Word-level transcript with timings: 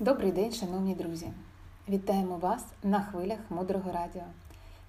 Добрий 0.00 0.32
день, 0.32 0.52
шановні 0.52 0.94
друзі! 0.94 1.32
Вітаємо 1.88 2.36
вас 2.36 2.64
на 2.82 3.00
хвилях 3.00 3.38
Мудрого 3.50 3.92
Радіо, 3.92 4.22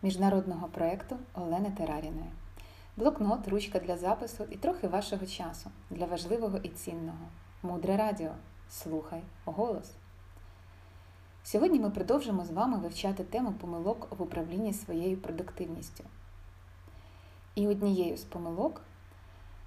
міжнародного 0.02 0.68
проєкту 0.68 1.18
Олени 1.34 1.71
Тераріної. 1.78 2.32
Блокнот, 2.98 3.47
ручка 3.47 3.79
для 3.79 3.97
запису 3.97 4.43
і 4.52 4.55
трохи 4.55 4.88
вашого 4.88 5.25
часу 5.25 5.70
для 5.89 6.05
важливого 6.05 6.57
і 6.64 6.70
цінного. 6.70 7.25
Мудре 7.64 7.97
радіо. 7.97 8.32
Слухай 8.70 9.21
голос. 9.46 9.92
Сьогодні 11.43 11.80
ми 11.80 11.89
продовжимо 11.89 12.46
з 12.46 12.52
вами 12.52 12.78
вивчати 12.78 13.23
тему 13.23 13.54
помилок 13.62 14.07
в 14.18 14.21
управлінні 14.21 14.73
своєю 14.73 15.18
продуктивністю. 15.18 16.04
І 17.56 17.68
однією 17.68 18.18
з 18.18 18.23
помилок 18.23 18.82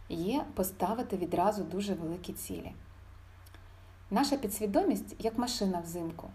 є 0.08 0.44
поставити 0.54 1.16
відразу 1.16 1.64
дуже 1.64 1.94
великі 1.94 2.32
цілі. 2.32 2.72
Наша 4.10 4.36
підсвідомість 4.36 5.16
як 5.18 5.38
машина 5.38 5.80
взимку. 5.80 6.30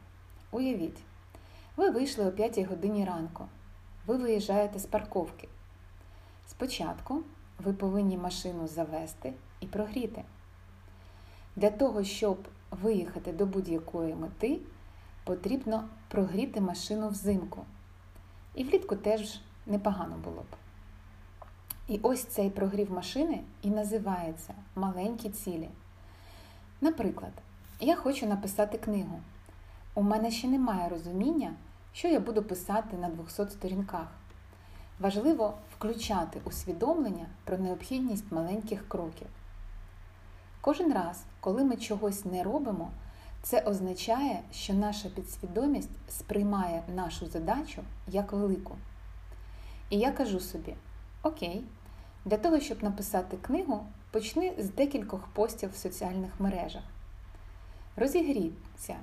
Уявіть, 0.52 0.98
ви 1.78 1.90
вийшли 1.90 2.26
о 2.26 2.32
5 2.32 2.60
годині 2.60 3.06
ранку. 3.06 3.46
Ви 4.08 4.18
виїжджаєте 4.18 4.80
з 4.80 4.86
парковки. 4.86 5.48
Спочатку 6.48 7.24
ви 7.60 7.74
повинні 7.74 8.18
машину 8.18 8.68
завести 8.68 9.34
і 9.60 9.66
прогріти. 9.66 10.24
Для 11.56 11.70
того, 11.70 12.04
щоб 12.04 12.48
виїхати 12.72 13.32
до 13.34 13.46
будь-якої 13.46 14.16
мети, 14.16 14.60
потрібно 15.24 15.90
прогріти 16.08 16.62
машину 16.62 17.10
взимку. 17.10 17.66
І 18.56 18.64
влітку 18.64 18.96
теж 18.96 19.40
непогано 19.66 20.16
було 20.24 20.42
б. 20.42 20.56
І 21.88 22.00
ось 22.04 22.24
цей 22.24 22.50
прогрів 22.50 22.92
машини 22.92 23.44
і 23.62 23.70
називається 23.70 24.54
маленькі 24.76 25.30
цілі. 25.30 25.70
Наприклад, 26.82 27.34
я 27.80 27.96
хочу 27.96 28.28
написати 28.28 28.78
книгу. 28.78 29.20
У 29.96 30.02
мене 30.02 30.32
ще 30.32 30.48
немає 30.48 30.90
розуміння, 30.90 31.54
що 31.94 32.08
я 32.08 32.20
буду 32.20 32.44
писати 32.44 32.98
на 32.98 33.10
200 33.10 33.50
сторінках. 33.50 34.08
Важливо 35.00 35.54
включати 35.78 36.42
усвідомлення 36.44 37.26
про 37.44 37.58
необхідність 37.58 38.32
маленьких 38.32 38.88
кроків. 38.88 39.28
Кожен 40.62 40.94
раз, 40.94 41.24
коли 41.40 41.64
ми 41.64 41.78
чогось 41.78 42.26
не 42.26 42.44
робимо, 42.44 42.92
це 43.42 43.62
означає, 43.62 44.42
що 44.52 44.74
наша 44.74 45.10
підсвідомість 45.10 45.90
сприймає 46.10 46.84
нашу 46.96 47.28
задачу 47.28 47.84
як 48.08 48.34
велику. 48.34 48.76
І 49.90 49.98
я 49.98 50.12
кажу 50.12 50.40
собі: 50.40 50.76
Окей, 51.24 51.64
для 52.26 52.38
того, 52.38 52.60
щоб 52.60 52.84
написати 52.84 53.38
книгу, 53.38 53.86
почни 54.12 54.54
з 54.58 54.70
декількох 54.70 55.28
постів 55.28 55.72
в 55.72 55.76
соціальних 55.76 56.40
мережах. 56.40 56.84
Розігріться, 58.00 58.96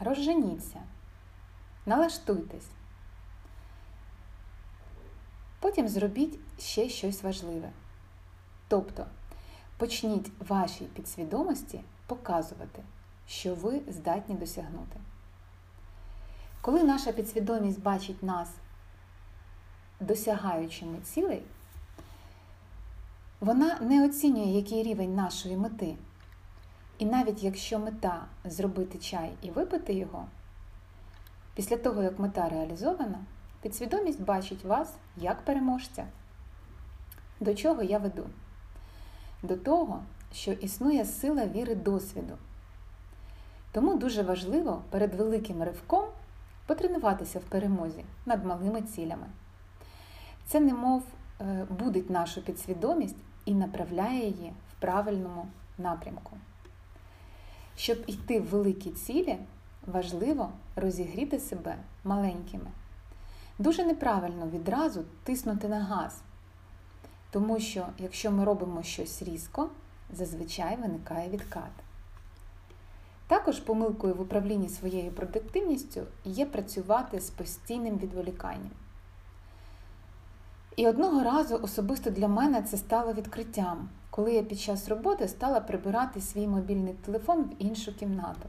розженіться, 0.00 0.80
налаштуйтесь. 1.86 2.68
Потім 5.60 5.88
зробіть 5.88 6.38
ще 6.58 6.88
щось 6.88 7.22
важливе. 7.22 7.70
Тобто 8.68 9.06
почніть 9.76 10.30
вашій 10.48 10.84
підсвідомості 10.84 11.80
показувати, 12.06 12.82
що 13.26 13.54
ви 13.54 13.80
здатні 13.88 14.34
досягнути. 14.34 15.00
Коли 16.60 16.84
наша 16.84 17.12
підсвідомість 17.12 17.82
бачить 17.82 18.22
нас 18.22 18.50
досягаючими 20.00 20.98
цілей, 21.00 21.42
вона 23.40 23.78
не 23.80 24.04
оцінює, 24.04 24.46
який 24.46 24.82
рівень 24.82 25.14
нашої 25.14 25.56
мети. 25.56 25.96
І 26.98 27.06
навіть 27.06 27.42
якщо 27.42 27.78
мета 27.78 28.24
зробити 28.44 28.98
чай 28.98 29.32
і 29.42 29.50
випити 29.50 29.94
його, 29.94 30.24
після 31.54 31.76
того, 31.76 32.02
як 32.02 32.18
мета 32.18 32.48
реалізована, 32.48 33.18
підсвідомість 33.62 34.22
бачить 34.22 34.64
вас 34.64 34.94
як 35.16 35.44
переможця. 35.44 36.06
До 37.40 37.54
чого 37.54 37.82
я 37.82 37.98
веду? 37.98 38.26
До 39.42 39.56
того, 39.56 40.02
що 40.32 40.52
існує 40.52 41.04
сила 41.04 41.46
віри 41.46 41.74
досвіду. 41.74 42.34
Тому 43.72 43.94
дуже 43.94 44.22
важливо 44.22 44.82
перед 44.90 45.14
великим 45.14 45.62
ривком 45.62 46.04
потренуватися 46.66 47.38
в 47.38 47.42
перемозі 47.42 48.04
над 48.26 48.44
малими 48.44 48.82
цілями. 48.82 49.26
Це 50.46 50.60
немов 50.60 51.02
е, 51.40 51.66
будить 51.70 52.10
нашу 52.10 52.42
підсвідомість 52.42 53.16
і 53.44 53.54
направляє 53.54 54.24
її 54.24 54.52
в 54.72 54.80
правильному 54.80 55.48
напрямку. 55.78 56.36
Щоб 57.78 57.98
йти 58.06 58.40
в 58.40 58.44
великі 58.44 58.90
цілі, 58.90 59.38
важливо 59.86 60.52
розігріти 60.76 61.38
себе 61.38 61.76
маленькими. 62.04 62.66
Дуже 63.58 63.84
неправильно 63.84 64.48
відразу 64.48 65.04
тиснути 65.24 65.68
на 65.68 65.80
газ, 65.80 66.20
тому 67.30 67.60
що, 67.60 67.86
якщо 67.98 68.30
ми 68.30 68.44
робимо 68.44 68.82
щось 68.82 69.22
різко, 69.22 69.70
зазвичай 70.12 70.76
виникає 70.76 71.28
відкат. 71.28 71.70
Також 73.26 73.60
помилкою 73.60 74.14
в 74.14 74.20
управлінні 74.20 74.68
своєю 74.68 75.12
продуктивністю 75.12 76.00
є 76.24 76.46
працювати 76.46 77.20
з 77.20 77.30
постійним 77.30 77.98
відволіканням. 77.98 78.70
І 80.78 80.86
одного 80.86 81.22
разу 81.22 81.60
особисто 81.62 82.10
для 82.10 82.28
мене 82.28 82.62
це 82.62 82.76
стало 82.76 83.12
відкриттям, 83.12 83.88
коли 84.10 84.32
я 84.32 84.42
під 84.42 84.60
час 84.60 84.88
роботи 84.88 85.28
стала 85.28 85.60
прибирати 85.60 86.20
свій 86.20 86.46
мобільний 86.46 86.94
телефон 86.94 87.42
в 87.42 87.62
іншу 87.62 87.96
кімнату. 87.96 88.48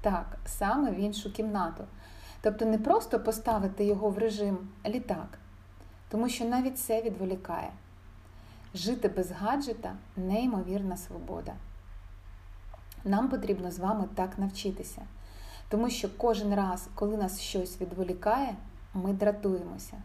Так, 0.00 0.38
саме 0.46 0.90
в 0.90 0.94
іншу 0.94 1.32
кімнату. 1.32 1.84
Тобто 2.40 2.64
не 2.64 2.78
просто 2.78 3.20
поставити 3.20 3.84
його 3.84 4.10
в 4.10 4.18
режим 4.18 4.58
літак, 4.86 5.38
тому 6.08 6.28
що 6.28 6.44
навіть 6.44 6.78
це 6.78 7.02
відволікає. 7.02 7.70
Жити 8.74 9.08
без 9.08 9.30
гаджета 9.30 9.92
неймовірна 10.16 10.96
свобода. 10.96 11.54
Нам 13.04 13.28
потрібно 13.28 13.70
з 13.70 13.78
вами 13.78 14.04
так 14.14 14.38
навчитися, 14.38 15.02
тому 15.68 15.90
що 15.90 16.08
кожен 16.16 16.54
раз, 16.54 16.88
коли 16.94 17.16
нас 17.16 17.40
щось 17.40 17.80
відволікає, 17.80 18.54
ми 18.94 19.12
дратуємося. 19.12 19.96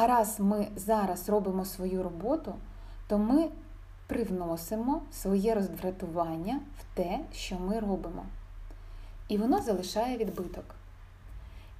А 0.00 0.06
раз 0.06 0.40
ми 0.40 0.68
зараз 0.76 1.28
робимо 1.28 1.64
свою 1.64 2.02
роботу, 2.02 2.54
то 3.06 3.18
ми 3.18 3.48
привносимо 4.06 5.02
своє 5.12 5.54
роздратування 5.54 6.60
в 6.80 6.96
те, 6.96 7.20
що 7.32 7.58
ми 7.58 7.80
робимо. 7.80 8.26
І 9.28 9.38
воно 9.38 9.62
залишає 9.62 10.16
відбиток. 10.16 10.64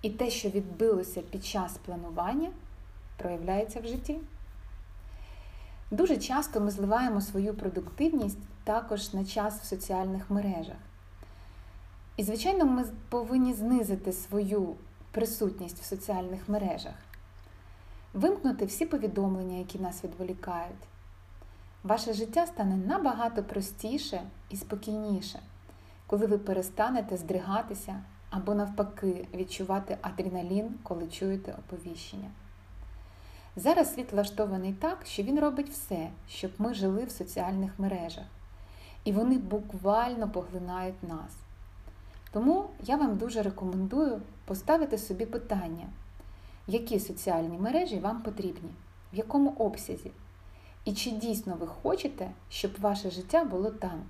І 0.03 0.11
те, 0.11 0.31
що 0.31 0.49
відбилося 0.49 1.21
під 1.21 1.45
час 1.45 1.79
планування, 1.87 2.51
проявляється 3.17 3.81
в 3.81 3.87
житті. 3.87 4.19
Дуже 5.91 6.17
часто 6.17 6.61
ми 6.61 6.71
зливаємо 6.71 7.21
свою 7.21 7.55
продуктивність 7.55 8.39
також 8.65 9.15
на 9.15 9.25
час 9.25 9.61
в 9.61 9.65
соціальних 9.65 10.31
мережах. 10.31 10.77
І, 12.17 12.23
звичайно, 12.23 12.67
ми 12.67 12.85
повинні 13.09 13.55
знизити 13.55 14.13
свою 14.13 14.77
присутність 15.11 15.81
в 15.81 15.85
соціальних 15.85 16.49
мережах, 16.49 16.95
вимкнути 18.15 18.65
всі 18.65 18.87
повідомлення, 18.87 19.57
які 19.59 19.79
нас 19.79 20.05
відволікають. 20.05 20.89
Ваше 21.83 22.13
життя 22.13 22.47
стане 22.47 22.77
набагато 22.77 23.43
простіше 23.43 24.23
і 24.51 24.57
спокійніше, 24.57 25.41
коли 26.07 26.27
ви 26.27 26.39
перестанете 26.39 27.17
здригатися 27.17 28.03
або, 28.31 28.55
навпаки, 28.55 29.29
відчувати 29.35 29.99
адреналін, 30.03 30.75
коли 30.83 31.07
чуєте 31.07 31.53
оповіщення. 31.59 32.31
Зараз 33.57 33.95
світ 33.95 34.13
влаштований 34.13 34.73
так, 34.73 34.99
що 35.07 35.23
він 35.23 35.41
робить 35.41 35.71
все, 35.71 36.11
щоб 36.29 36.51
ми 36.59 36.75
жили 36.75 37.05
в 37.05 37.11
соціальних 37.11 37.79
мережах, 37.79 38.25
і 39.05 39.13
вони 39.13 39.39
буквально 39.39 40.31
поглинають 40.31 41.03
нас. 41.03 41.37
Тому 42.33 42.71
я 42.83 42.97
вам 42.97 43.17
дуже 43.17 43.43
рекомендую 43.43 44.23
поставити 44.45 44.99
собі 44.99 45.27
питання, 45.27 45.87
які 46.69 47.01
соціальні 47.01 47.59
мережі 47.59 47.99
вам 47.99 48.23
потрібні, 48.23 48.71
в 49.13 49.17
якому 49.17 49.51
обсязі. 49.51 50.11
І 50.85 50.93
чи 50.93 51.11
дійсно 51.11 51.57
ви 51.61 51.67
хочете, 51.67 52.31
щоб 52.49 52.71
ваше 52.81 53.11
життя 53.11 53.45
було 53.45 53.71
там? 53.71 54.03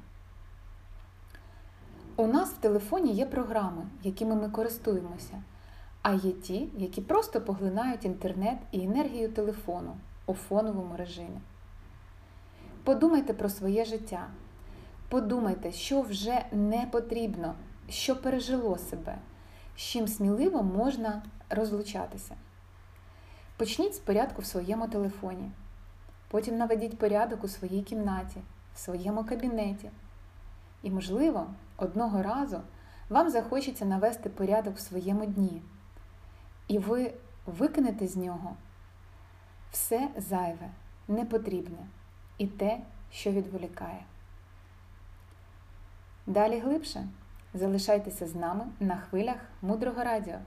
У 2.17 2.27
нас 2.27 2.51
в 2.51 2.57
телефоні 2.57 3.13
є 3.13 3.27
програми, 3.27 3.87
якими 4.03 4.35
ми 4.35 4.51
користуємося, 4.51 5.43
а 6.03 6.13
є 6.13 6.33
ті, 6.33 6.69
які 6.77 7.01
просто 7.01 7.41
поглинають 7.41 8.05
інтернет 8.05 8.59
і 8.73 8.83
енергію 8.83 9.33
телефону 9.33 9.97
у 10.27 10.35
фоновому 10.35 10.97
режимі. 10.97 11.41
Подумайте 12.85 13.35
про 13.35 13.49
своє 13.49 13.85
життя. 13.85 14.27
Подумайте, 15.09 15.73
що 15.73 16.01
вже 16.01 16.45
не 16.53 16.89
потрібно, 16.93 17.55
що 17.89 18.17
пережило 18.17 18.79
себе, 18.79 19.19
з 19.79 19.81
чим 19.81 20.09
сміливо 20.09 20.63
можна 20.63 21.23
розлучатися. 21.51 22.37
Почніть 23.57 23.95
з 23.95 23.99
порядку 23.99 24.43
в 24.43 24.47
своєму 24.47 24.89
телефоні. 24.89 25.51
Потім 26.29 26.57
наведіть 26.57 26.99
порядок 26.99 27.45
у 27.45 27.49
своїй 27.49 27.83
кімнаті, 27.83 28.41
в 28.75 28.79
своєму 28.79 29.25
кабінеті. 29.25 29.91
І, 30.83 30.91
можливо, 30.91 31.47
одного 31.77 32.23
разу 32.23 32.61
вам 33.09 33.31
захочеться 33.31 33.85
навести 33.85 34.29
порядок 34.29 34.77
в 34.77 34.81
своєму 34.81 35.27
дні, 35.27 35.63
і 36.69 36.79
ви 36.79 37.15
викинете 37.47 38.07
з 38.07 38.17
нього 38.17 38.57
все 39.71 40.09
зайве, 40.17 40.71
непотрібне 41.09 41.87
і 42.39 42.47
те, 42.47 42.81
що 43.11 43.31
відволікає. 43.31 44.05
Далі 46.27 46.59
глибше 46.59 47.09
залишайтеся 47.55 48.27
з 48.27 48.35
нами 48.35 48.67
на 48.81 48.97
хвилях 48.97 49.37
мудрого 49.63 50.05
радіо. 50.05 50.39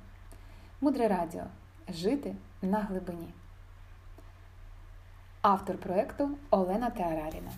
Мудре 0.81 1.07
радіо 1.07 1.43
жити 1.89 2.35
на 2.61 2.79
глибині. 2.79 3.33
Автор 5.41 5.77
проєкту 5.77 6.29
Олена 6.49 6.89
Теараріна. 6.89 7.51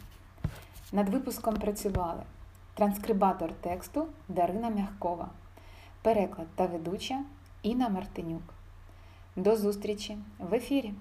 Над 0.92 1.10
випуском 1.10 1.56
працювали 1.56 2.24
транскрибатор 2.74 3.54
тексту 3.54 4.08
Дарина 4.28 4.70
Мягкова, 4.70 5.30
переклад 6.02 6.48
та 6.56 6.66
ведуча 6.66 7.24
Інна 7.62 7.90
Мартинюк. 7.90 8.54
До 9.36 9.56
зустрічі 9.56 10.18
в 10.40 10.54
ефірі! 10.54 10.94